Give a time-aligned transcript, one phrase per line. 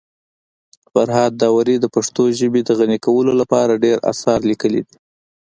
[0.93, 4.95] فرهاد داوري د پښتو ژبي د غني کولو لپاره ډير اثار لیکلي دي.